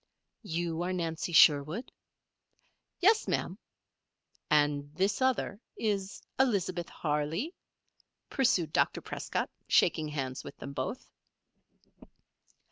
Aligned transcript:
"You 0.41 0.81
are 0.81 0.93
Nancy 0.93 1.31
Sherwood?" 1.31 1.91
"Yes, 3.01 3.27
Ma'am." 3.27 3.59
"And 4.49 4.91
this 4.95 5.21
other 5.21 5.61
is 5.77 6.23
Elizabeth 6.39 6.89
Harley?" 6.89 7.53
pursued 8.27 8.73
Dr. 8.73 9.01
Prescott, 9.01 9.51
shaking 9.67 10.07
hands 10.07 10.43
with 10.43 10.57
them 10.57 10.73
both. 10.73 11.11